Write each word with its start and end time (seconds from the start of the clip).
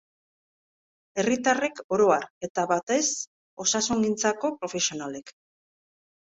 Herritarrek 1.23 1.81
oro 1.97 2.07
har, 2.13 2.25
eta 2.47 2.63
batez 2.71 3.03
osasungintzako 3.67 4.53
profesionalek. 4.65 5.37